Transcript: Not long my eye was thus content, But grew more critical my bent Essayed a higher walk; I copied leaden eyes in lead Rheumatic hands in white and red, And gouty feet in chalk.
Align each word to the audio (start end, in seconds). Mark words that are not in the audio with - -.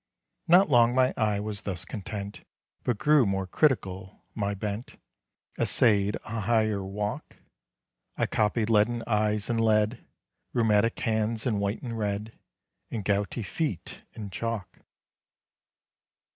Not 0.47 0.67
long 0.67 0.95
my 0.95 1.13
eye 1.15 1.39
was 1.39 1.61
thus 1.61 1.85
content, 1.85 2.41
But 2.83 2.97
grew 2.97 3.23
more 3.27 3.45
critical 3.45 4.25
my 4.33 4.55
bent 4.55 4.99
Essayed 5.59 6.15
a 6.25 6.39
higher 6.39 6.83
walk; 6.83 7.37
I 8.17 8.25
copied 8.25 8.71
leaden 8.71 9.03
eyes 9.05 9.47
in 9.47 9.59
lead 9.59 10.03
Rheumatic 10.53 10.97
hands 11.01 11.45
in 11.45 11.59
white 11.59 11.83
and 11.83 11.95
red, 11.99 12.33
And 12.89 13.05
gouty 13.05 13.43
feet 13.43 14.01
in 14.13 14.31
chalk. 14.31 14.79